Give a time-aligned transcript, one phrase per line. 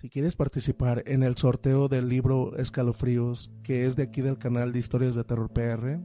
[0.00, 4.70] Si quieres participar en el sorteo del libro Escalofríos, que es de aquí del canal
[4.70, 5.98] de Historias de Terror PR,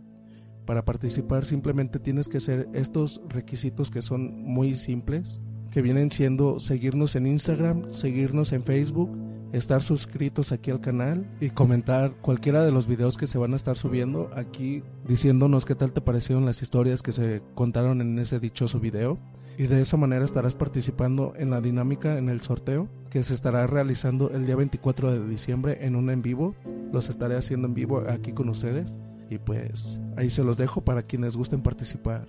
[0.66, 6.58] para participar simplemente tienes que hacer estos requisitos que son muy simples, que vienen siendo
[6.58, 9.16] seguirnos en Instagram, seguirnos en Facebook,
[9.52, 13.58] estar suscritos aquí al canal y comentar cualquiera de los videos que se van a
[13.58, 18.40] estar subiendo aquí diciéndonos qué tal te parecieron las historias que se contaron en ese
[18.40, 19.20] dichoso video.
[19.56, 23.68] Y de esa manera estarás participando en la dinámica en el sorteo que se estará
[23.68, 26.56] realizando el día 24 de diciembre en un en vivo.
[26.92, 28.98] Los estaré haciendo en vivo aquí con ustedes
[29.30, 32.26] y pues ahí se los dejo para quienes gusten participar.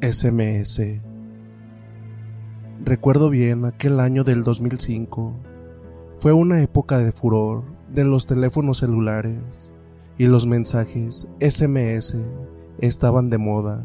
[0.00, 0.80] SMS
[2.82, 5.34] Recuerdo bien aquel año del 2005.
[6.16, 7.62] Fue una época de furor
[7.92, 9.74] de los teléfonos celulares
[10.16, 12.16] y los mensajes SMS
[12.78, 13.84] estaban de moda.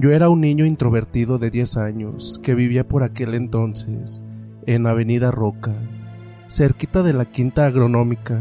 [0.00, 4.24] Yo era un niño introvertido de 10 años que vivía por aquel entonces
[4.66, 5.74] en Avenida Roca,
[6.48, 8.40] cerquita de la Quinta Agronómica.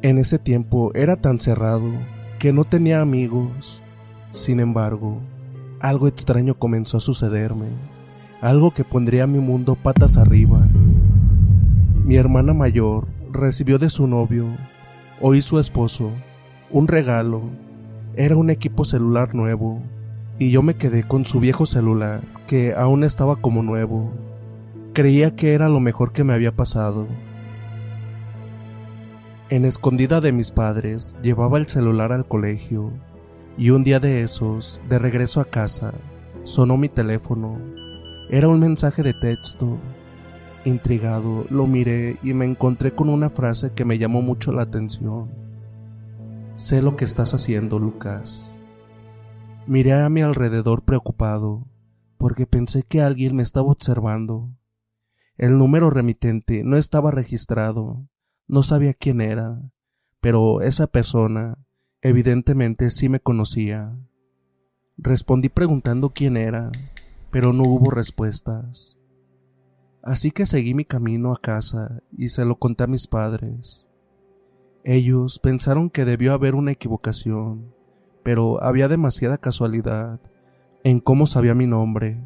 [0.00, 1.90] En ese tiempo era tan cerrado
[2.38, 3.82] que no tenía amigos.
[4.30, 5.20] Sin embargo,
[5.80, 7.66] algo extraño comenzó a sucederme,
[8.40, 10.68] algo que pondría mi mundo patas arriba.
[12.04, 14.46] Mi hermana mayor recibió de su novio,
[15.20, 16.12] hoy su esposo,
[16.70, 17.42] un regalo
[18.14, 19.80] era un equipo celular nuevo,
[20.38, 24.12] y yo me quedé con su viejo celular, que aún estaba como nuevo.
[24.92, 27.06] Creía que era lo mejor que me había pasado.
[29.48, 32.92] En escondida de mis padres, llevaba el celular al colegio,
[33.56, 35.94] y un día de esos, de regreso a casa,
[36.44, 37.58] sonó mi teléfono.
[38.30, 39.78] Era un mensaje de texto.
[40.64, 45.41] Intrigado, lo miré y me encontré con una frase que me llamó mucho la atención.
[46.54, 48.60] Sé lo que estás haciendo, Lucas.
[49.66, 51.66] Miré a mi alrededor preocupado,
[52.18, 54.50] porque pensé que alguien me estaba observando.
[55.38, 58.06] El número remitente no estaba registrado,
[58.46, 59.72] no sabía quién era,
[60.20, 61.58] pero esa persona
[62.02, 63.96] evidentemente sí me conocía.
[64.98, 66.70] Respondí preguntando quién era,
[67.30, 68.98] pero no hubo respuestas.
[70.02, 73.88] Así que seguí mi camino a casa y se lo conté a mis padres.
[74.84, 77.72] Ellos pensaron que debió haber una equivocación,
[78.24, 80.18] pero había demasiada casualidad
[80.82, 82.20] en cómo sabía mi nombre.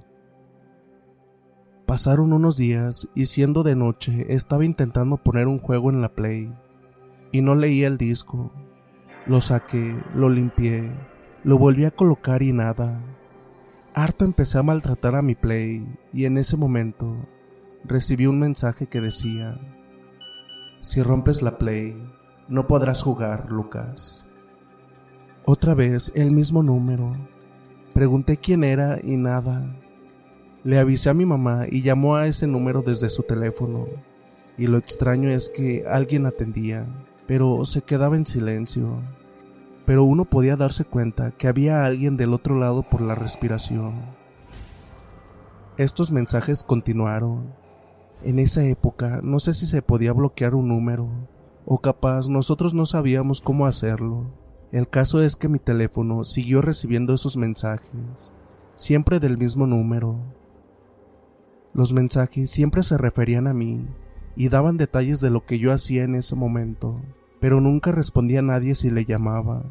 [1.85, 6.51] Pasaron unos días y siendo de noche estaba intentando poner un juego en la Play
[7.31, 8.51] y no leía el disco.
[9.27, 10.91] Lo saqué, lo limpié,
[11.45, 13.05] lo volví a colocar y nada.
[13.93, 17.17] Harto empecé a maltratar a mi Play y en ese momento
[17.85, 19.61] recibí un mensaje que decía,
[20.81, 21.97] si rompes la Play,
[22.49, 24.29] no podrás jugar, Lucas.
[25.45, 27.17] Otra vez el mismo número.
[27.93, 29.67] Pregunté quién era y nada.
[30.63, 33.87] Le avisé a mi mamá y llamó a ese número desde su teléfono.
[34.57, 36.87] Y lo extraño es que alguien atendía,
[37.27, 39.03] pero se quedaba en silencio.
[39.85, 43.95] Pero uno podía darse cuenta que había alguien del otro lado por la respiración.
[45.79, 47.55] Estos mensajes continuaron.
[48.23, 51.11] En esa época no sé si se podía bloquear un número,
[51.67, 54.33] o capaz nosotros no sabíamos cómo hacerlo.
[54.71, 58.33] El caso es que mi teléfono siguió recibiendo esos mensajes,
[58.77, 60.21] siempre del mismo número.
[61.75, 63.87] Los mensajes siempre se referían a mí
[64.37, 67.01] y daban detalles de lo que yo hacía en ese momento,
[67.41, 69.65] pero nunca respondía a nadie si le llamaba,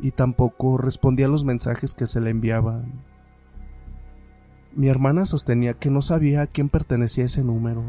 [0.00, 3.04] y tampoco respondía a los mensajes que se le enviaban.
[4.74, 7.84] Mi hermana sostenía que no sabía a quién pertenecía ese número,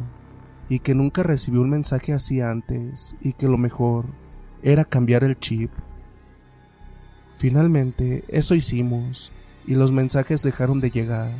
[0.70, 4.06] y que nunca recibió un mensaje así antes y que lo mejor
[4.62, 5.72] era cambiar el chip.
[7.38, 9.32] Finalmente, eso hicimos,
[9.66, 11.32] y los mensajes dejaron de llegar.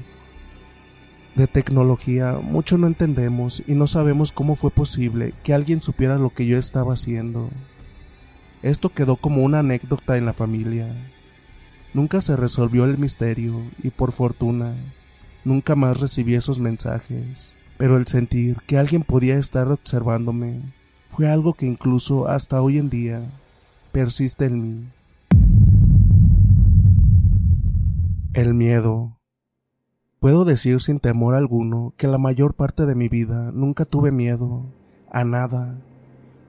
[1.36, 6.32] De tecnología mucho no entendemos y no sabemos cómo fue posible que alguien supiera lo
[6.32, 7.50] que yo estaba haciendo.
[8.62, 10.94] Esto quedó como una anécdota en la familia.
[11.94, 14.76] Nunca se resolvió el misterio y por fortuna,
[15.46, 17.56] nunca más recibí esos mensajes.
[17.80, 20.62] Pero el sentir que alguien podía estar observándome
[21.08, 23.22] fue algo que incluso hasta hoy en día
[23.94, 24.90] persiste en mí.
[28.34, 29.18] El miedo.
[30.20, 34.66] Puedo decir sin temor alguno que la mayor parte de mi vida nunca tuve miedo
[35.10, 35.80] a nada,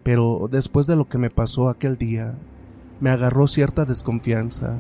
[0.03, 2.35] pero después de lo que me pasó aquel día,
[2.99, 4.79] me agarró cierta desconfianza,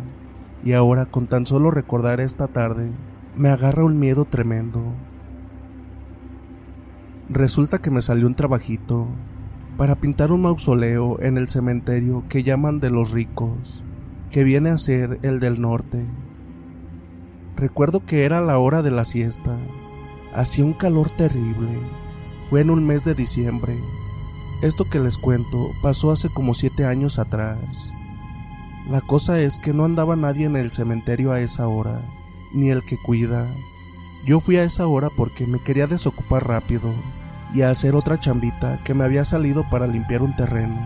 [0.64, 2.91] y ahora con tan solo recordar esta tarde,
[3.37, 4.82] me agarra un miedo tremendo.
[7.32, 9.06] Resulta que me salió un trabajito
[9.77, 13.85] para pintar un mausoleo en el cementerio que llaman de los ricos,
[14.32, 16.05] que viene a ser el del norte.
[17.55, 19.56] Recuerdo que era la hora de la siesta.
[20.35, 21.69] Hacía un calor terrible.
[22.49, 23.79] Fue en un mes de diciembre.
[24.61, 27.94] Esto que les cuento pasó hace como siete años atrás.
[28.88, 32.03] La cosa es que no andaba nadie en el cementerio a esa hora,
[32.53, 33.47] ni el que cuida.
[34.26, 36.93] Yo fui a esa hora porque me quería desocupar rápido
[37.55, 40.76] y a hacer otra chambita que me había salido para limpiar un terreno.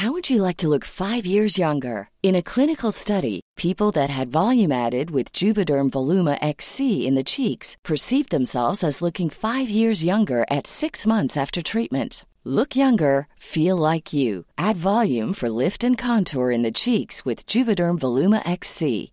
[0.00, 2.10] How would you like to look five years younger?
[2.22, 7.24] In a clinical study, people that had volume added with Juvederm Voluma XC in the
[7.24, 12.26] cheeks perceived themselves as looking five years younger at six months after treatment.
[12.44, 14.44] Look younger, feel like you.
[14.58, 19.12] Add volume for lift and contour in the cheeks with Juvederm Voluma XC.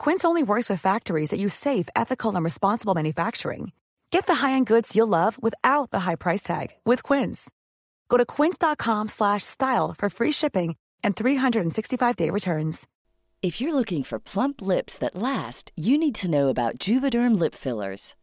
[0.00, 3.72] Quince only works with factories that use safe, ethical, and responsible manufacturing.
[4.10, 7.50] Get the high-end goods you'll love without the high price tag with Quince.
[8.08, 12.88] Go to quince.com/style for free shipping and 365-day returns.
[13.42, 17.54] If you're looking for plump lips that last, you need to know about Juvederm lip
[17.54, 18.14] fillers.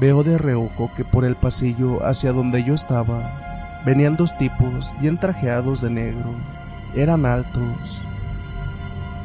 [0.00, 5.18] veo de reojo que por el pasillo hacia donde yo estaba venían dos tipos bien
[5.18, 6.34] trajeados de negro.
[6.94, 8.06] Eran altos.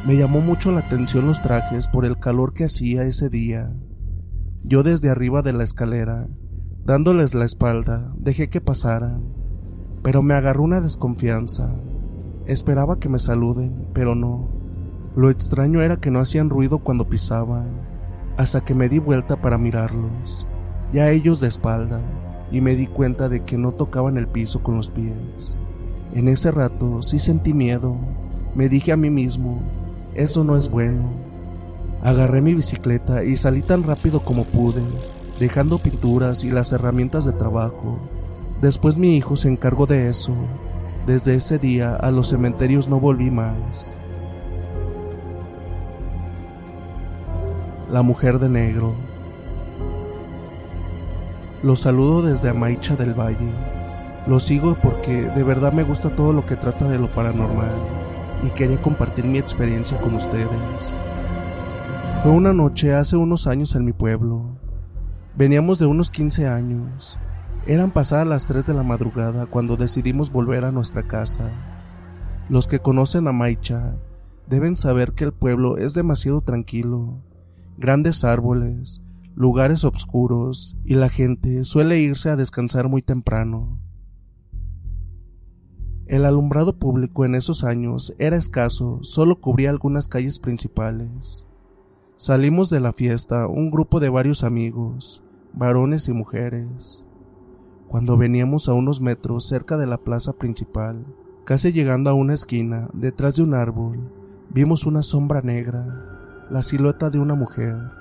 [0.06, 3.74] Me llamó mucho la atención los trajes por el calor que hacía ese día.
[4.64, 6.28] Yo desde arriba de la escalera,
[6.84, 9.34] dándoles la espalda, dejé que pasaran,
[10.04, 11.74] pero me agarró una desconfianza.
[12.46, 14.50] Esperaba que me saluden, pero no.
[15.16, 17.82] Lo extraño era que no hacían ruido cuando pisaban,
[18.38, 20.48] hasta que me di vuelta para mirarlos,
[20.92, 22.00] ya ellos de espalda,
[22.52, 25.56] y me di cuenta de que no tocaban el piso con los pies.
[26.14, 27.96] En ese rato sí sentí miedo,
[28.56, 29.62] me dije a mí mismo,
[30.16, 31.12] esto no es bueno.
[32.02, 34.82] Agarré mi bicicleta y salí tan rápido como pude,
[35.40, 38.00] dejando pinturas y las herramientas de trabajo.
[38.62, 40.34] Después mi hijo se encargó de eso.
[41.06, 44.00] Desde ese día a los cementerios no volví más.
[47.92, 49.09] La mujer de negro.
[51.62, 53.52] Los saludo desde Amaicha del Valle.
[54.26, 57.76] Los sigo porque de verdad me gusta todo lo que trata de lo paranormal
[58.44, 60.98] y quería compartir mi experiencia con ustedes.
[62.24, 64.58] Fue una noche hace unos años en mi pueblo.
[65.36, 67.20] Veníamos de unos 15 años.
[67.68, 71.50] Eran pasadas las 3 de la madrugada cuando decidimos volver a nuestra casa.
[72.48, 73.98] Los que conocen a Maicha
[74.48, 77.22] deben saber que el pueblo es demasiado tranquilo.
[77.78, 79.02] Grandes árboles,
[79.40, 83.80] lugares oscuros y la gente suele irse a descansar muy temprano.
[86.08, 91.48] El alumbrado público en esos años era escaso, solo cubría algunas calles principales.
[92.16, 97.08] Salimos de la fiesta un grupo de varios amigos, varones y mujeres.
[97.88, 101.06] Cuando veníamos a unos metros cerca de la plaza principal,
[101.46, 104.12] casi llegando a una esquina, detrás de un árbol,
[104.50, 107.99] vimos una sombra negra, la silueta de una mujer.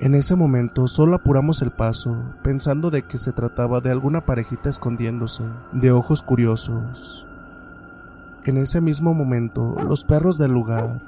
[0.00, 4.70] En ese momento solo apuramos el paso, pensando de que se trataba de alguna parejita
[4.70, 7.26] escondiéndose, de ojos curiosos.
[8.44, 11.02] En ese mismo momento, los perros del lugar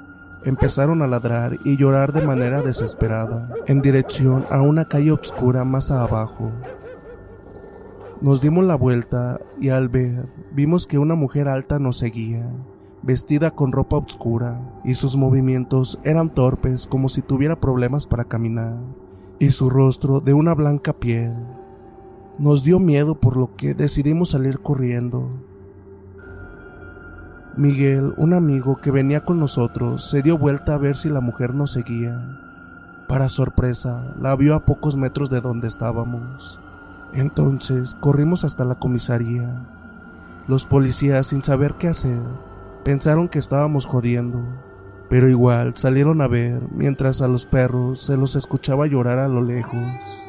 [0.45, 5.93] empezaron a ladrar y llorar de manera desesperada, en dirección a una calle oscura más
[5.93, 6.51] abajo.
[8.21, 12.45] Nos dimos la vuelta y al ver, vimos que una mujer alta nos seguía,
[13.03, 18.79] vestida con ropa oscura, y sus movimientos eran torpes como si tuviera problemas para caminar,
[19.39, 21.35] y su rostro de una blanca piel.
[22.39, 25.31] Nos dio miedo por lo que decidimos salir corriendo.
[27.57, 31.55] Miguel, un amigo que venía con nosotros, se dio vuelta a ver si la mujer
[31.55, 32.39] nos seguía.
[33.09, 36.61] Para sorpresa, la vio a pocos metros de donde estábamos.
[37.13, 39.67] Entonces corrimos hasta la comisaría.
[40.47, 42.23] Los policías, sin saber qué hacer,
[42.85, 44.43] Pensaron que estábamos jodiendo,
[45.11, 49.43] pero igual salieron a ver mientras a los perros se los escuchaba llorar a lo
[49.43, 50.25] lejos.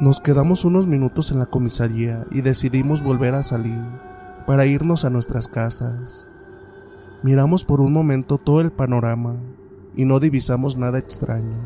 [0.00, 3.82] Nos quedamos unos minutos en la comisaría y decidimos volver a salir
[4.46, 6.30] para irnos a nuestras casas.
[7.22, 9.36] Miramos por un momento todo el panorama
[9.96, 11.58] y no divisamos nada extraño.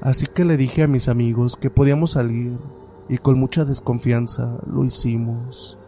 [0.00, 2.58] Así que le dije a mis amigos que podíamos salir
[3.08, 5.78] y con mucha desconfianza lo hicimos.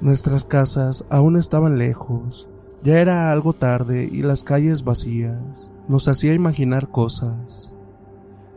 [0.00, 2.50] Nuestras casas aún estaban lejos,
[2.82, 5.72] ya era algo tarde y las calles vacías.
[5.88, 7.76] Nos hacía imaginar cosas.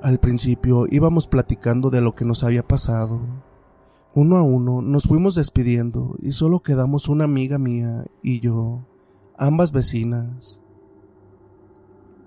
[0.01, 3.21] Al principio íbamos platicando de lo que nos había pasado.
[4.13, 8.85] Uno a uno nos fuimos despidiendo y solo quedamos una amiga mía y yo,
[9.37, 10.61] ambas vecinas.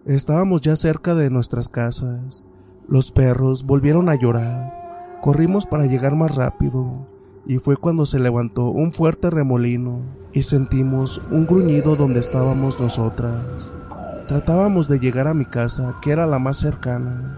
[0.06, 2.46] Estábamos ya cerca de nuestras casas.
[2.88, 5.18] Los perros volvieron a llorar.
[5.20, 7.06] Corrimos para llegar más rápido,
[7.46, 13.72] y fue cuando se levantó un fuerte remolino y sentimos un gruñido donde estábamos nosotras.
[14.28, 17.36] Tratábamos de llegar a mi casa, que era la más cercana.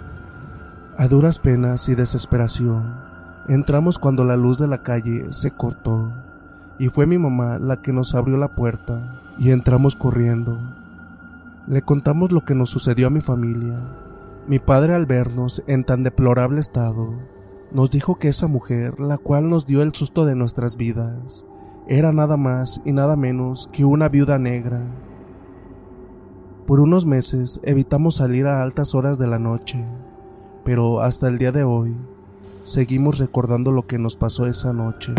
[0.99, 2.95] A duras penas y desesperación,
[3.49, 6.13] entramos cuando la luz de la calle se cortó
[6.79, 10.59] y fue mi mamá la que nos abrió la puerta y entramos corriendo.
[11.67, 13.79] Le contamos lo que nos sucedió a mi familia.
[14.47, 17.15] Mi padre al vernos en tan deplorable estado
[17.75, 21.47] nos dijo que esa mujer, la cual nos dio el susto de nuestras vidas,
[21.89, 24.83] era nada más y nada menos que una viuda negra.
[26.67, 29.85] Por unos meses evitamos salir a altas horas de la noche,
[30.65, 31.97] pero hasta el día de hoy
[32.63, 35.15] seguimos recordando lo que nos pasó esa noche.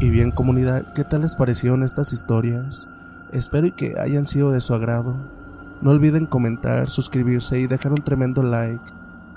[0.00, 2.86] Y bien comunidad, ¿qué tal les parecieron estas historias?
[3.32, 5.16] Espero que hayan sido de su agrado.
[5.80, 8.84] No olviden comentar, suscribirse y dejar un tremendo like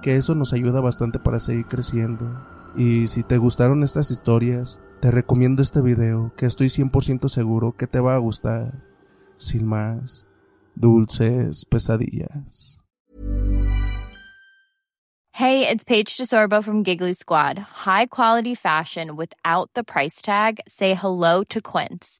[0.02, 2.46] que eso nos ayuda bastante para seguir creciendo.
[2.76, 7.88] Y si te gustaron estas historias, te recomiendo este video que estoy 100% seguro que
[7.88, 8.84] te va a gustar.
[9.36, 10.28] Sin más,
[10.76, 12.84] dulces pesadillas.
[15.34, 17.58] Hey, it's Paige DeSorbo from Giggly Squad.
[17.58, 20.60] High quality fashion without the price tag.
[20.68, 22.20] Say hello to Quince.